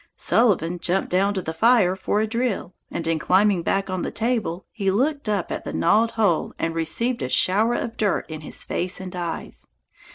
[0.17, 4.09] Sullivan jumped down to the fire for a drill, and in climbing back on the
[4.09, 8.41] table he looked up at the gnawed hole and received a shower of dirt in
[8.41, 9.67] his face and eyes.